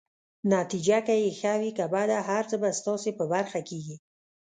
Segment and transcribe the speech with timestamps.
[0.53, 3.95] نتیجه که يې ښه وي که بده، هر څه به ستاسي په برخه کيږي.